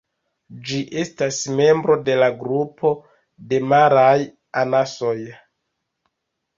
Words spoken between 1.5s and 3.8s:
membro de la grupo de